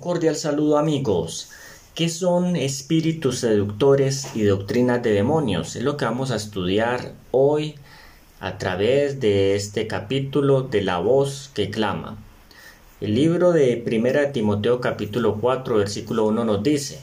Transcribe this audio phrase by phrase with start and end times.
[0.00, 1.50] cordial saludo amigos.
[1.94, 5.76] ¿Qué son espíritus seductores y doctrinas de demonios?
[5.76, 7.74] Es lo que vamos a estudiar hoy
[8.40, 12.16] a través de este capítulo de La voz que clama.
[13.02, 17.00] El libro de 1 Timoteo capítulo 4 versículo 1 nos dice,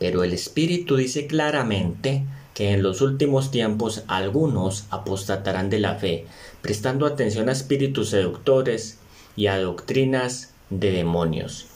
[0.00, 2.24] pero el Espíritu dice claramente
[2.54, 6.26] que en los últimos tiempos algunos apostatarán de la fe,
[6.60, 8.98] prestando atención a espíritus seductores
[9.36, 11.66] y a doctrinas de demonios.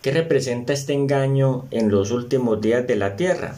[0.00, 3.56] ¿Qué representa este engaño en los últimos días de la tierra?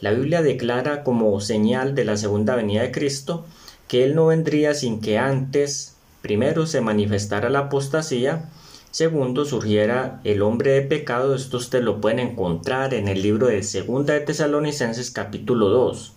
[0.00, 3.46] La Biblia declara como señal de la segunda venida de Cristo
[3.86, 8.50] que Él no vendría sin que antes, primero, se manifestara la apostasía,
[8.90, 11.36] segundo, surgiera el hombre de pecado.
[11.36, 16.12] Esto usted lo pueden encontrar en el libro de Segunda de Tesalonicenses capítulo 2.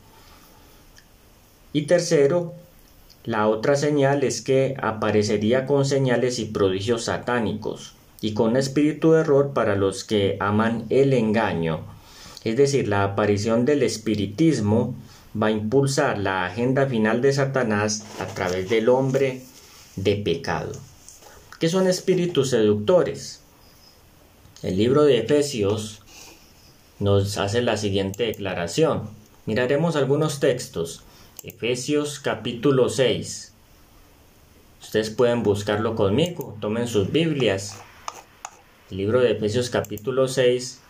[1.74, 2.54] Y tercero,
[3.26, 9.22] la otra señal es que aparecería con señales y prodigios satánicos y con espíritu de
[9.22, 11.82] error para los que aman el engaño.
[12.44, 14.96] Es decir, la aparición del espiritismo
[15.40, 19.42] va a impulsar la agenda final de Satanás a través del hombre
[19.96, 20.72] de pecado.
[21.60, 23.42] ¿Qué son espíritus seductores?
[24.64, 26.02] El libro de Efesios
[27.00, 29.10] nos hace la siguiente declaración.
[29.48, 31.02] Miraremos algunos textos.
[31.44, 33.54] Efesios capítulo 6.
[34.82, 37.78] Ustedes pueden buscarlo conmigo, tomen sus Biblias.
[38.92, 40.82] El libro de Efesios capítulo 6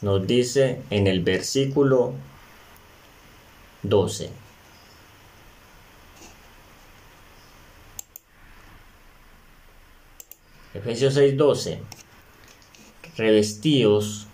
[0.00, 2.14] nos dice en el versículo
[3.82, 4.30] 12.
[10.72, 11.80] Efesios 6:12.
[13.18, 14.26] Revestidos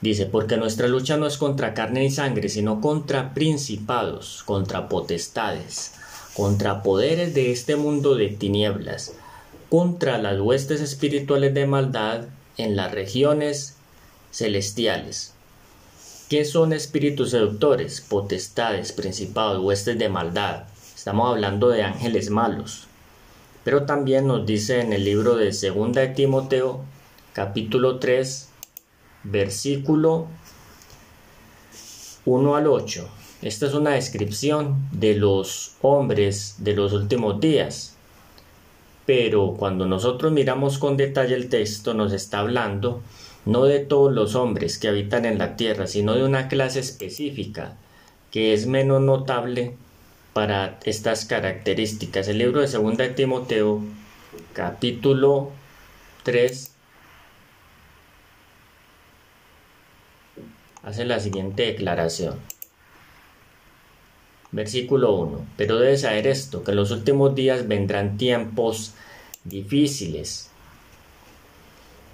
[0.00, 5.94] Dice, porque nuestra lucha no es contra carne y sangre, sino contra principados, contra potestades,
[6.34, 9.14] contra poderes de este mundo de tinieblas,
[9.68, 12.24] contra las huestes espirituales de maldad
[12.56, 13.76] en las regiones
[14.30, 15.34] celestiales.
[16.28, 20.64] ¿Qué son espíritus seductores, potestades, principados, huestes de maldad?
[20.94, 22.86] Estamos hablando de ángeles malos.
[23.64, 26.80] Pero también nos dice en el libro de 2 de Timoteo,
[27.32, 28.48] capítulo 3,
[29.24, 30.26] versículo
[32.24, 33.08] 1 al 8.
[33.42, 37.97] Esta es una descripción de los hombres de los últimos días.
[39.08, 43.00] Pero cuando nosotros miramos con detalle el texto nos está hablando
[43.46, 47.78] no de todos los hombres que habitan en la tierra, sino de una clase específica
[48.30, 49.74] que es menos notable
[50.34, 52.28] para estas características.
[52.28, 53.80] El libro de 2 de Timoteo,
[54.52, 55.52] capítulo
[56.24, 56.70] 3,
[60.82, 62.38] hace la siguiente declaración.
[64.50, 65.46] Versículo 1.
[65.56, 68.94] Pero debes saber esto, que en los últimos días vendrán tiempos
[69.44, 70.50] difíciles,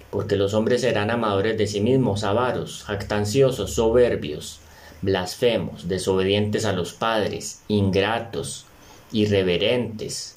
[0.09, 4.59] porque los hombres serán amadores de sí mismos, avaros, jactanciosos, soberbios,
[5.01, 8.65] blasfemos, desobedientes a los padres, ingratos,
[9.11, 10.33] irreverentes,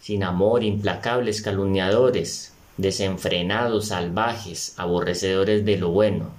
[0.00, 6.30] sin amor, implacables, calumniadores, desenfrenados, salvajes, aborrecedores de lo bueno.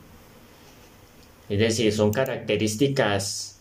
[1.48, 3.60] Es decir, son características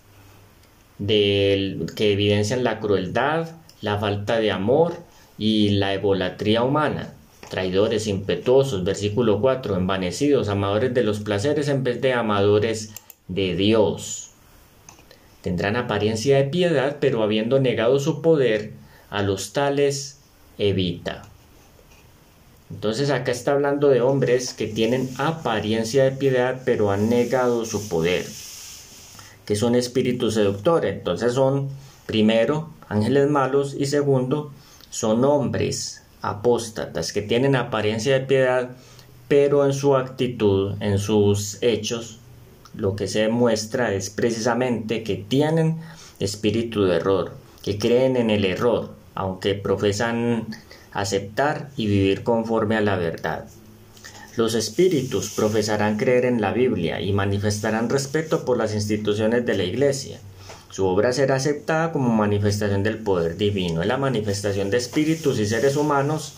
[1.06, 4.94] que evidencian la crueldad, la falta de amor
[5.38, 7.14] y la egolatría humana.
[7.48, 12.92] Traidores, impetuosos, versículo 4, envanecidos, amadores de los placeres en vez de amadores
[13.28, 14.30] de Dios.
[15.42, 18.72] Tendrán apariencia de piedad, pero habiendo negado su poder,
[19.08, 20.20] a los tales
[20.58, 21.22] evita.
[22.70, 27.88] Entonces acá está hablando de hombres que tienen apariencia de piedad pero han negado su
[27.88, 28.24] poder,
[29.44, 30.94] que son espíritus seductores.
[30.94, 31.68] Entonces son,
[32.10, 34.50] primero, ángeles malos y segundo,
[34.90, 38.70] son hombres apóstatas que tienen apariencia de piedad
[39.28, 42.18] pero en su actitud, en sus hechos,
[42.74, 45.78] lo que se demuestra es precisamente que tienen
[46.18, 50.48] espíritu de error, que creen en el error, aunque profesan
[50.90, 53.44] aceptar y vivir conforme a la verdad.
[54.36, 59.62] Los espíritus profesarán creer en la Biblia y manifestarán respeto por las instituciones de la
[59.62, 60.18] Iglesia.
[60.70, 63.82] Su obra será aceptada como manifestación del poder divino.
[63.82, 66.34] Es la manifestación de espíritus y seres humanos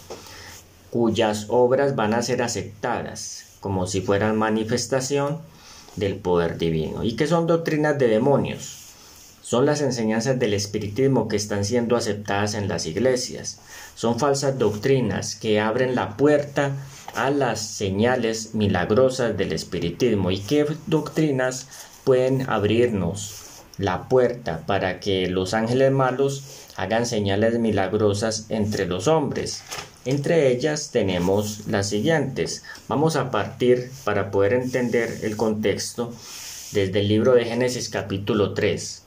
[0.91, 5.39] cuyas obras van a ser aceptadas como si fueran manifestación
[5.97, 7.05] del poder divino.
[7.05, 8.79] ¿Y qué son doctrinas de demonios?
[9.43, 13.59] Son las enseñanzas del espiritismo que están siendo aceptadas en las iglesias.
[13.95, 16.73] Son falsas doctrinas que abren la puerta
[17.15, 20.31] a las señales milagrosas del espiritismo.
[20.31, 21.67] ¿Y qué doctrinas
[22.05, 23.52] pueden abrirnos
[23.83, 26.45] la puerta para que los ángeles malos
[26.77, 29.63] hagan señales milagrosas entre los hombres.
[30.05, 32.63] Entre ellas tenemos las siguientes.
[32.89, 36.13] Vamos a partir para poder entender el contexto
[36.71, 39.03] desde el libro de Génesis capítulo 3.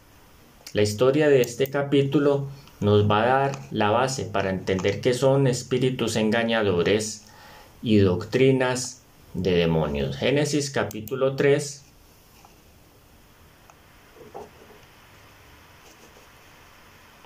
[0.74, 2.48] La historia de este capítulo
[2.82, 7.24] nos va a dar la base para entender qué son espíritus engañadores
[7.82, 9.02] y doctrinas
[9.34, 10.18] de demonios.
[10.18, 11.85] Génesis capítulo 3.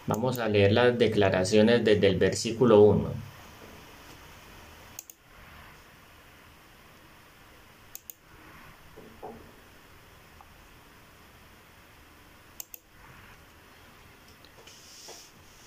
[0.09, 3.09] Vamos a leer las declaraciones desde el versículo 1.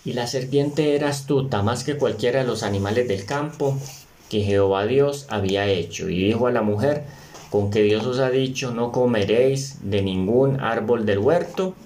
[0.05, 3.79] Y la serpiente era astuta más que cualquiera de los animales del campo
[4.29, 6.09] que Jehová Dios había hecho.
[6.09, 7.05] Y dijo a la mujer,
[7.49, 11.77] con que Dios os ha dicho, no comeréis de ningún árbol del huerto.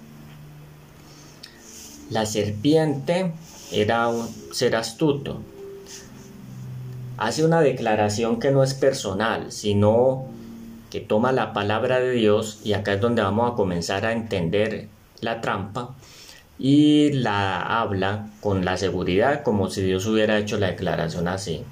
[2.11, 3.33] La serpiente
[3.73, 5.41] era un ser astuto.
[7.19, 10.27] Hace una declaración que no es personal, sino
[10.91, 14.89] que toma la palabra de Dios, y acá es donde vamos a comenzar a entender
[15.21, 15.95] la trampa
[16.59, 21.65] y la habla con la seguridad como si Dios hubiera hecho la declaración así.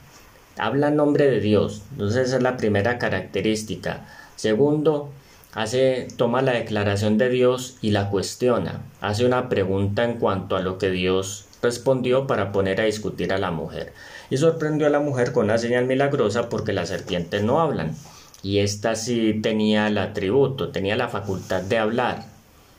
[0.59, 4.07] Habla en nombre de Dios, entonces esa es la primera característica.
[4.37, 5.11] Segundo,
[5.55, 10.61] hace, toma la declaración de Dios y la cuestiona, hace una pregunta en cuanto a
[10.61, 13.93] lo que Dios respondió para poner a discutir a la mujer.
[14.31, 17.97] Y sorprendió a la mujer con una señal milagrosa porque las serpientes no hablan.
[18.43, 22.27] Y esta sí tenía el atributo, tenía la facultad de hablar.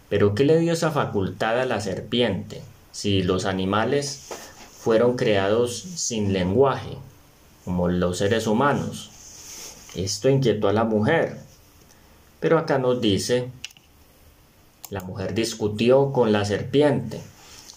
[0.10, 2.62] Pero ¿qué le dio esa facultad a la serpiente
[2.92, 4.30] si los animales
[4.80, 6.98] fueron creados sin lenguaje,
[7.64, 9.10] como los seres humanos?
[9.96, 11.45] Esto inquietó a la mujer.
[12.40, 13.50] Pero acá nos dice,
[14.90, 17.22] la mujer discutió con la serpiente,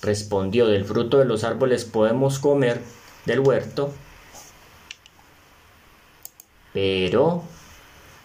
[0.03, 2.81] respondió, del fruto de los árboles podemos comer
[3.25, 3.93] del huerto,
[6.73, 7.43] pero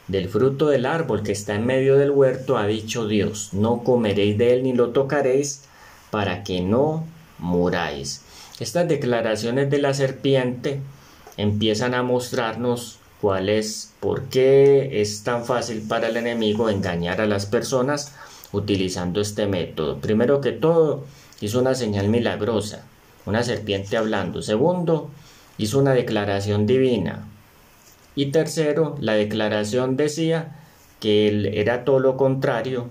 [0.08, 4.38] del fruto del árbol que está en medio del huerto ha dicho Dios, no comeréis
[4.38, 5.64] de él ni lo tocaréis,
[6.12, 7.06] para que no
[7.40, 8.22] muráis.
[8.60, 10.80] Estas declaraciones de la serpiente
[11.38, 17.26] empiezan a mostrarnos cuál es, por qué es tan fácil para el enemigo engañar a
[17.26, 18.14] las personas
[18.52, 20.00] utilizando este método.
[20.00, 21.06] Primero que todo,
[21.40, 22.84] hizo una señal milagrosa,
[23.26, 24.42] una serpiente hablando.
[24.42, 25.10] Segundo,
[25.58, 27.26] hizo una declaración divina,
[28.14, 30.58] y tercero, la declaración decía
[31.00, 32.90] que él era todo lo contrario,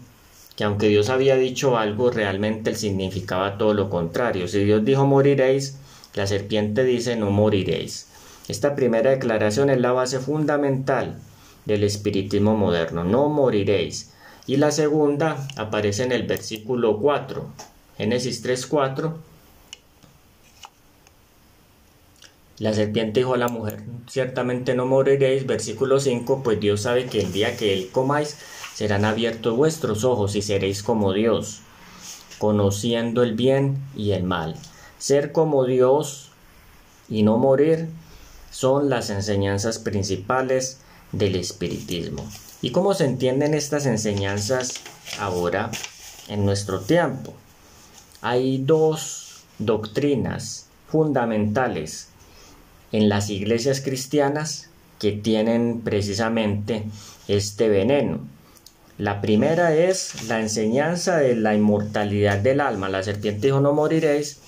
[0.57, 4.49] que aunque Dios había dicho algo, realmente él significaba todo lo contrario.
[4.49, 5.77] Si Dios dijo moriréis,
[6.15, 8.09] la serpiente dice no moriréis.
[8.53, 11.19] Esta primera declaración es la base fundamental
[11.65, 14.13] del espiritismo moderno, no moriréis.
[14.47, 17.47] Y la segunda aparece en el versículo 4,
[17.97, 19.15] Génesis 3:4
[22.59, 27.23] La serpiente dijo a la mujer, ciertamente no moriréis, versículo 5, pues Dios sabe que
[27.23, 28.37] el día que él comáis
[28.75, 31.63] serán abiertos vuestros ojos y seréis como Dios,
[32.37, 34.57] conociendo el bien y el mal.
[34.99, 36.29] Ser como Dios
[37.09, 37.89] y no morir
[38.53, 40.79] son las enseñanzas principales
[41.11, 42.25] del espiritismo.
[42.61, 44.75] ¿Y cómo se entienden estas enseñanzas
[45.19, 45.73] ahora
[46.29, 47.35] en nuestro tiempo?
[48.21, 52.09] Hay dos doctrinas fundamentales
[52.93, 54.69] en las iglesias cristianas
[55.01, 56.85] que tienen precisamente
[57.27, 58.21] este veneno.
[58.99, 62.89] La primera es la enseñanza de la inmortalidad del alma.
[62.89, 64.39] La serpiente dijo no moriréis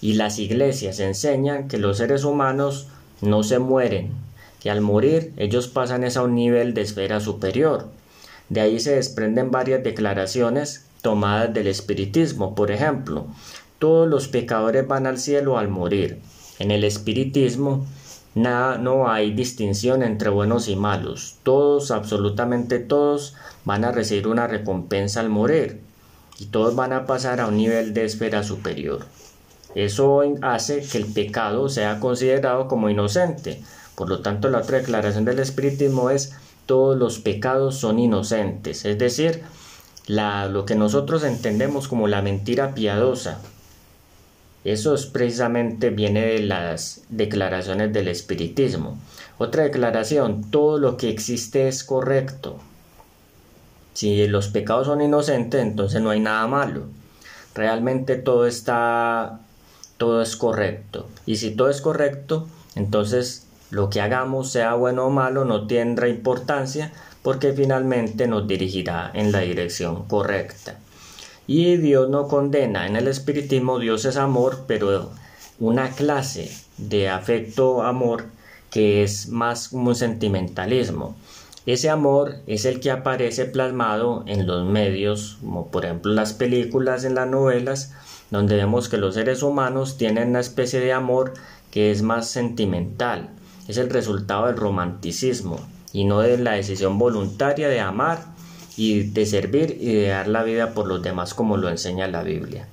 [0.00, 2.88] y las iglesias enseñan que los seres humanos
[3.22, 4.12] no se mueren,
[4.60, 7.88] que al morir ellos pasan a un nivel de esfera superior.
[8.48, 12.54] De ahí se desprenden varias declaraciones tomadas del espiritismo.
[12.54, 13.26] Por ejemplo,
[13.78, 16.18] todos los pecadores van al cielo al morir.
[16.58, 17.86] En el espiritismo
[18.34, 21.36] nada, no hay distinción entre buenos y malos.
[21.42, 23.34] Todos, absolutamente todos,
[23.64, 25.80] van a recibir una recompensa al morir
[26.38, 29.06] y todos van a pasar a un nivel de esfera superior.
[29.74, 33.62] Eso hace que el pecado sea considerado como inocente.
[33.94, 36.32] Por lo tanto, la otra declaración del espiritismo es
[36.66, 39.42] todos los pecados son inocentes, es decir,
[40.06, 43.40] lo que nosotros entendemos como la mentira piadosa,
[44.64, 48.98] eso es precisamente viene de las declaraciones del espiritismo.
[49.38, 52.58] Otra declaración, todo lo que existe es correcto.
[53.94, 56.84] Si los pecados son inocentes, entonces no hay nada malo.
[57.54, 59.40] Realmente todo está
[60.00, 61.06] todo es correcto.
[61.26, 66.08] Y si todo es correcto, entonces lo que hagamos, sea bueno o malo, no tendrá
[66.08, 66.90] importancia
[67.20, 70.78] porque finalmente nos dirigirá en la dirección correcta.
[71.46, 72.86] Y Dios no condena.
[72.86, 75.10] En el espiritismo Dios es amor, pero
[75.58, 78.24] una clase de afecto amor
[78.70, 81.14] que es más como un sentimentalismo.
[81.66, 87.04] Ese amor es el que aparece plasmado en los medios, como por ejemplo las películas,
[87.04, 87.92] en las novelas,
[88.30, 91.34] donde vemos que los seres humanos tienen una especie de amor
[91.70, 93.30] que es más sentimental.
[93.68, 95.58] Es el resultado del romanticismo
[95.92, 98.24] y no de la decisión voluntaria de amar
[98.76, 102.22] y de servir y de dar la vida por los demás como lo enseña la
[102.22, 102.68] Biblia.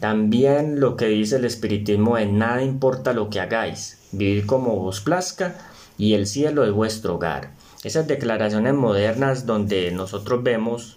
[0.00, 5.00] También lo que dice el espiritismo es nada importa lo que hagáis, vivir como os
[5.00, 5.56] plazca
[5.98, 7.50] y el cielo es vuestro hogar.
[7.84, 10.96] Esas declaraciones modernas donde nosotros vemos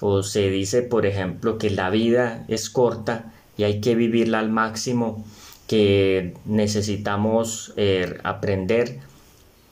[0.00, 4.50] o se dice, por ejemplo, que la vida es corta y hay que vivirla al
[4.50, 5.24] máximo,
[5.66, 8.98] que necesitamos eh, aprender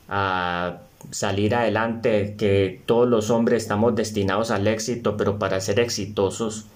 [0.09, 0.81] a
[1.11, 6.67] salir adelante, que todos los hombres estamos destinados al éxito, pero para ser exitosos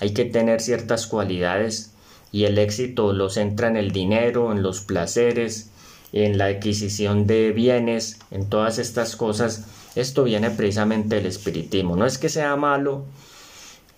[0.00, 1.92] hay que tener ciertas cualidades
[2.32, 5.70] y el éxito lo centra en el dinero, en los placeres,
[6.12, 9.66] en la adquisición de bienes, en todas estas cosas.
[9.96, 11.96] Esto viene precisamente del espiritismo.
[11.96, 13.04] No es que sea malo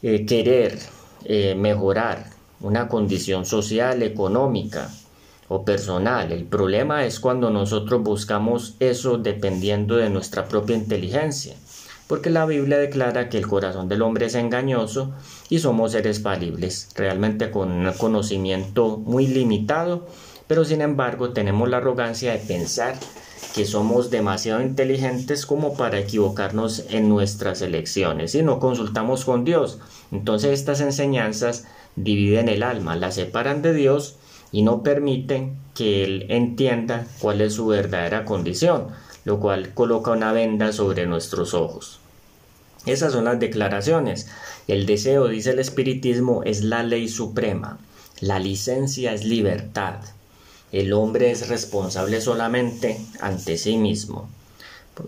[0.03, 0.79] eh, querer
[1.25, 4.91] eh, mejorar una condición social, económica
[5.49, 6.33] o personal.
[6.33, 11.55] El problema es cuando nosotros buscamos eso dependiendo de nuestra propia inteligencia
[12.09, 15.13] porque la Biblia declara que el corazón del hombre es engañoso
[15.51, 20.09] y somos seres falibles, realmente con un conocimiento muy limitado,
[20.47, 22.95] pero sin embargo tenemos la arrogancia de pensar
[23.55, 29.79] que somos demasiado inteligentes como para equivocarnos en nuestras elecciones y no consultamos con Dios.
[30.13, 34.17] Entonces estas enseñanzas dividen el alma, la separan de Dios
[34.53, 38.89] y no permiten que Él entienda cuál es su verdadera condición
[39.29, 41.99] lo cual coloca una venda sobre nuestros ojos.
[42.87, 44.27] Esas son las declaraciones.
[44.69, 47.79] El deseo, dice el espiritismo, es la ley suprema.
[48.21, 49.97] La licencia es libertad.
[50.73, 54.29] El hombre es responsable solamente ante sí mismo.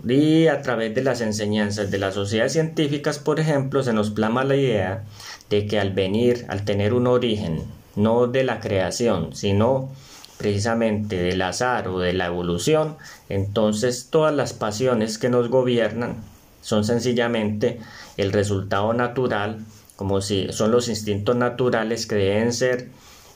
[0.07, 4.43] Y a través de las enseñanzas de las sociedades científicas, por ejemplo, se nos plama
[4.43, 5.03] la idea
[5.49, 7.63] de que al venir, al tener un origen,
[7.95, 9.91] no de la creación, sino
[10.37, 12.97] precisamente del azar o de la evolución,
[13.29, 16.15] entonces todas las pasiones que nos gobiernan
[16.61, 17.79] son sencillamente
[18.17, 19.59] el resultado natural,
[19.95, 22.89] como si son los instintos naturales que deben ser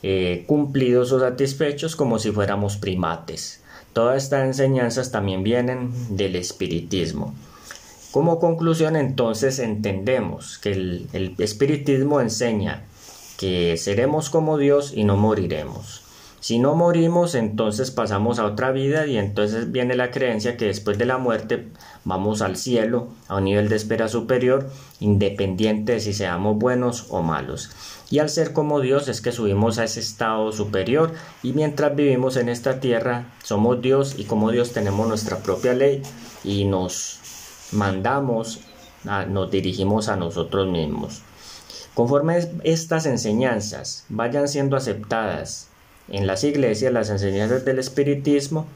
[0.08, 3.60] eh, cumplidos o satisfechos como si fuéramos primates.
[3.92, 7.34] Todas estas enseñanzas también vienen del espiritismo.
[8.12, 12.84] Como conclusión entonces entendemos que el espiritismo enseña
[13.36, 16.05] que seremos como Dios y no moriremos.
[16.40, 20.98] Si no morimos, entonces pasamos a otra vida y entonces viene la creencia que después
[20.98, 21.68] de la muerte
[22.04, 27.22] vamos al cielo, a un nivel de espera superior, independiente de si seamos buenos o
[27.22, 27.70] malos.
[28.10, 31.12] Y al ser como Dios es que subimos a ese estado superior
[31.42, 36.02] y mientras vivimos en esta tierra somos Dios y como Dios tenemos nuestra propia ley
[36.44, 37.18] y nos
[37.72, 38.60] mandamos,
[39.28, 41.22] nos dirigimos a nosotros mismos.
[41.94, 45.68] Conforme estas enseñanzas vayan siendo aceptadas
[46.08, 48.66] en las iglesias las enseñanzas del espiritismo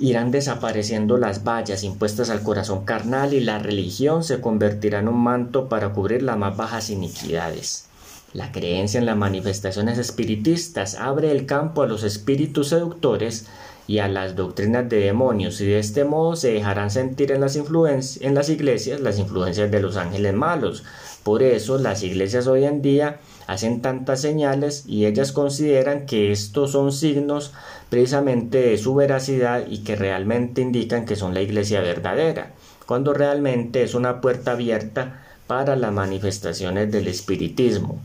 [0.00, 5.22] irán desapareciendo las vallas impuestas al corazón carnal y la religión se convertirá en un
[5.22, 7.86] manto para cubrir las más bajas iniquidades.
[8.32, 13.46] La creencia en las manifestaciones espiritistas abre el campo a los espíritus seductores
[13.86, 17.54] y a las doctrinas de demonios y de este modo se dejarán sentir en las,
[17.56, 20.82] en las iglesias las influencias de los ángeles malos.
[21.24, 26.72] Por eso las iglesias hoy en día hacen tantas señales y ellas consideran que estos
[26.72, 27.52] son signos
[27.88, 32.52] precisamente de su veracidad y que realmente indican que son la iglesia verdadera,
[32.86, 37.98] cuando realmente es una puerta abierta para las manifestaciones del espiritismo.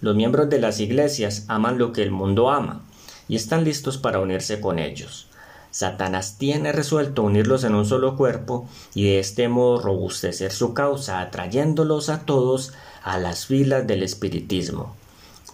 [0.00, 2.82] Los miembros de las iglesias aman lo que el mundo ama
[3.28, 5.28] y están listos para unirse con ellos.
[5.72, 11.20] Satanás tiene resuelto unirlos en un solo cuerpo y de este modo robustecer su causa,
[11.20, 14.94] atrayéndolos a todos a las filas del espiritismo.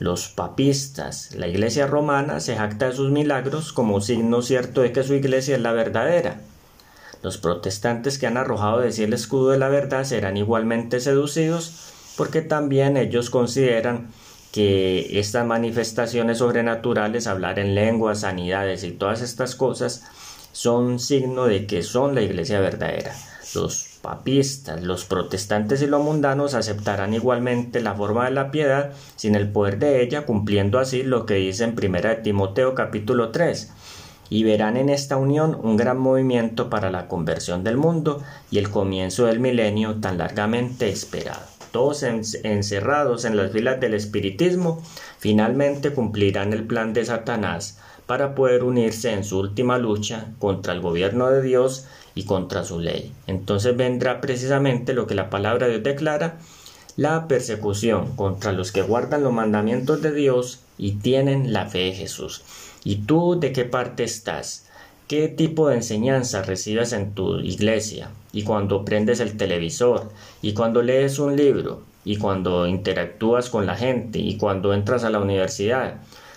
[0.00, 5.04] Los papistas, la iglesia romana, se jacta de sus milagros como signo cierto de que
[5.04, 6.40] su iglesia es la verdadera.
[7.22, 11.92] Los protestantes que han arrojado de sí el escudo de la verdad serán igualmente seducidos
[12.16, 14.08] porque también ellos consideran
[14.52, 20.04] que estas manifestaciones sobrenaturales, hablar en lenguas, sanidades y todas estas cosas,
[20.52, 23.14] son signo de que son la iglesia verdadera.
[23.54, 29.34] Los papistas, los protestantes y los mundanos aceptarán igualmente la forma de la piedad sin
[29.34, 33.72] el poder de ella, cumpliendo así lo que dice en 1 Timoteo capítulo 3
[34.30, 38.70] y verán en esta unión un gran movimiento para la conversión del mundo y el
[38.70, 41.57] comienzo del milenio tan largamente esperado.
[41.70, 44.82] Todos encerrados en las filas del espiritismo,
[45.18, 50.80] finalmente cumplirán el plan de Satanás para poder unirse en su última lucha contra el
[50.80, 53.12] gobierno de Dios y contra su ley.
[53.26, 56.38] Entonces vendrá precisamente lo que la palabra de Dios declara,
[56.96, 61.92] la persecución contra los que guardan los mandamientos de Dios y tienen la fe de
[61.92, 62.42] Jesús.
[62.82, 64.64] ¿Y tú de qué parte estás?
[65.06, 68.10] ¿Qué tipo de enseñanza recibes en tu iglesia?
[68.38, 73.74] Y cuando prendes el televisor, y cuando lees un libro, y cuando interactúas con la
[73.74, 75.96] gente, y cuando entras a la universidad,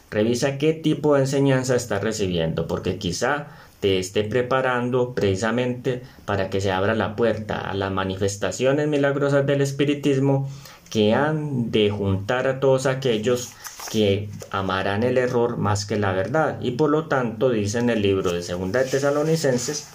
[0.10, 3.50] revisa qué tipo de enseñanza estás recibiendo, porque quizá
[3.82, 9.62] te esté preparando precisamente para que se abra la puerta a las manifestaciones milagrosas del
[9.62, 10.50] espiritismo
[10.90, 13.52] que han de juntar a todos aquellos
[13.92, 16.60] que amarán el error más que la verdad.
[16.62, 19.88] Y por lo tanto dice en el libro de Segunda de Tesalonicenses,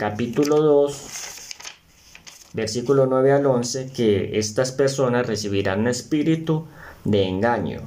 [0.00, 1.19] capítulo 2,
[2.52, 6.66] versículo 9 al 11, que estas personas recibirán un espíritu
[7.04, 7.82] de engaño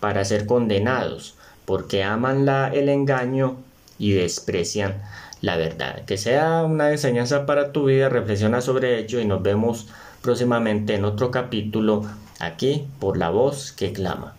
[0.00, 1.34] para ser condenados,
[1.64, 3.56] porque aman la, el engaño
[3.98, 5.02] y desprecian
[5.40, 6.04] la verdad.
[6.04, 9.88] Que sea una enseñanza para tu vida, reflexiona sobre ello y nos vemos
[10.22, 12.04] próximamente en otro capítulo
[12.40, 14.37] aquí por la voz que clama.